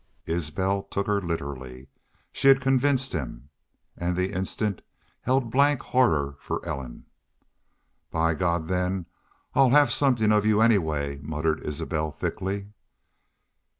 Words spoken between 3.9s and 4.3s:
And